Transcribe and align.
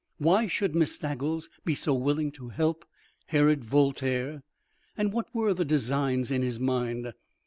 Why 0.17 0.47
should 0.47 0.73
Miss 0.73 0.97
Staggles 0.97 1.47
be 1.63 1.75
so 1.75 1.93
willing 1.93 2.31
to 2.31 2.49
help 2.49 2.85
Herod 3.27 3.63
Voltaire, 3.63 4.41
and 4.97 5.13
what 5.13 5.27
were 5.31 5.53
the 5.53 5.63
designs 5.63 6.31
in 6.31 6.41
his 6.41 6.59
mind? 6.59 7.13